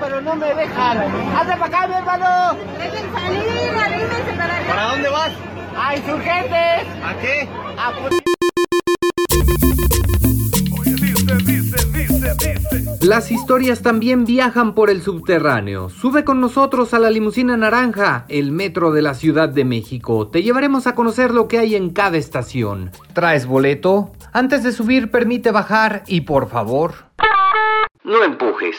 [0.00, 0.98] pero no me dejan.
[1.36, 2.58] ¡Hazte para acá, mi hermano!
[2.78, 4.68] Dejen salir, arrímense para acá.
[4.68, 5.32] ¿Para dónde vas?
[5.78, 6.86] ¡A insurgentes!
[7.04, 7.48] ¿A qué?
[7.78, 8.22] ¡A pu-
[13.02, 15.88] Las historias también viajan por el subterráneo.
[15.90, 20.26] Sube con nosotros a la limusina naranja, el metro de la Ciudad de México.
[20.28, 22.90] Te llevaremos a conocer lo que hay en cada estación.
[23.12, 24.12] ¿Traes boleto?
[24.32, 26.94] Antes de subir permite bajar y por favor...
[28.02, 28.76] No empujes.